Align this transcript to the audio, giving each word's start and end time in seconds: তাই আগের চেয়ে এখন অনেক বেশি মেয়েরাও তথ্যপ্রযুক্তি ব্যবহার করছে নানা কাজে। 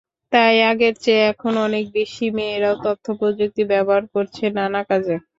তাই 0.31 0.55
আগের 0.69 0.93
চেয়ে 1.03 1.23
এখন 1.31 1.53
অনেক 1.67 1.85
বেশি 1.97 2.25
মেয়েরাও 2.37 2.75
তথ্যপ্রযুক্তি 2.85 3.63
ব্যবহার 3.71 4.03
করছে 4.13 4.43
নানা 4.57 4.81
কাজে। 4.89 5.15